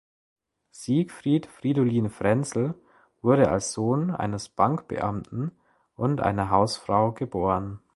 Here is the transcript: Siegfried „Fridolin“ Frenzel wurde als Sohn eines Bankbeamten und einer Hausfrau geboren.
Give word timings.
Siegfried 0.71 1.45
„Fridolin“ 1.45 2.09
Frenzel 2.09 2.73
wurde 3.21 3.51
als 3.51 3.71
Sohn 3.71 4.09
eines 4.09 4.49
Bankbeamten 4.49 5.51
und 5.93 6.21
einer 6.21 6.49
Hausfrau 6.49 7.11
geboren. 7.11 7.77